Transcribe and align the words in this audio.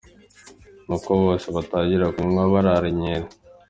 Nuko 0.85 1.09
bose 1.23 1.45
batangira 1.55 2.05
kunywa 2.13 2.43
barara 2.53 2.87
inkera. 2.93 3.27